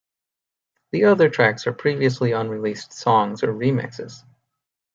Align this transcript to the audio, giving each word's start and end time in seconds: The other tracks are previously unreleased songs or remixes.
The 0.93 1.03
other 1.05 1.29
tracks 1.29 1.67
are 1.67 1.73
previously 1.73 2.31
unreleased 2.31 2.91
songs 2.91 3.43
or 3.43 3.53
remixes. 3.53 4.23